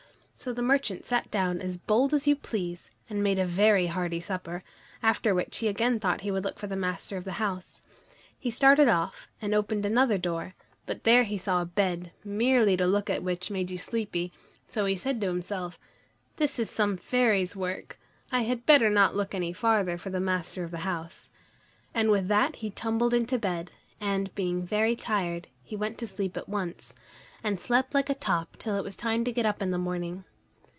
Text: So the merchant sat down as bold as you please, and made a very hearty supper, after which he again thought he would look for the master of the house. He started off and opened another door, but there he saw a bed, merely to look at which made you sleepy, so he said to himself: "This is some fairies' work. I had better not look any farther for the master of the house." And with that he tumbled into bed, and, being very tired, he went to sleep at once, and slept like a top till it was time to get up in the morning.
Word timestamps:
So 0.41 0.53
the 0.53 0.63
merchant 0.63 1.05
sat 1.05 1.29
down 1.29 1.61
as 1.61 1.77
bold 1.77 2.15
as 2.15 2.25
you 2.25 2.35
please, 2.35 2.89
and 3.07 3.21
made 3.21 3.37
a 3.37 3.45
very 3.45 3.85
hearty 3.85 4.19
supper, 4.19 4.63
after 5.03 5.35
which 5.35 5.59
he 5.59 5.67
again 5.67 5.99
thought 5.99 6.21
he 6.21 6.31
would 6.31 6.43
look 6.43 6.57
for 6.57 6.65
the 6.65 6.75
master 6.75 7.15
of 7.15 7.25
the 7.25 7.33
house. 7.33 7.83
He 8.39 8.49
started 8.49 8.87
off 8.87 9.27
and 9.39 9.53
opened 9.53 9.85
another 9.85 10.17
door, 10.17 10.55
but 10.87 11.03
there 11.03 11.25
he 11.25 11.37
saw 11.37 11.61
a 11.61 11.65
bed, 11.65 12.11
merely 12.23 12.75
to 12.77 12.87
look 12.87 13.07
at 13.07 13.21
which 13.21 13.51
made 13.51 13.69
you 13.69 13.77
sleepy, 13.77 14.31
so 14.67 14.85
he 14.85 14.95
said 14.95 15.21
to 15.21 15.27
himself: 15.27 15.77
"This 16.37 16.57
is 16.57 16.71
some 16.71 16.97
fairies' 16.97 17.55
work. 17.55 17.99
I 18.31 18.41
had 18.41 18.65
better 18.65 18.89
not 18.89 19.15
look 19.15 19.35
any 19.35 19.53
farther 19.53 19.95
for 19.99 20.09
the 20.09 20.19
master 20.19 20.63
of 20.63 20.71
the 20.71 20.79
house." 20.79 21.29
And 21.93 22.09
with 22.09 22.27
that 22.29 22.55
he 22.55 22.71
tumbled 22.71 23.13
into 23.13 23.37
bed, 23.37 23.69
and, 23.99 24.33
being 24.33 24.65
very 24.65 24.95
tired, 24.95 25.49
he 25.61 25.75
went 25.75 25.99
to 25.99 26.07
sleep 26.07 26.35
at 26.35 26.49
once, 26.49 26.95
and 27.43 27.61
slept 27.61 27.93
like 27.93 28.09
a 28.09 28.15
top 28.15 28.57
till 28.57 28.75
it 28.75 28.83
was 28.83 28.95
time 28.95 29.23
to 29.25 29.31
get 29.31 29.45
up 29.45 29.61
in 29.61 29.69
the 29.69 29.77
morning. 29.77 30.23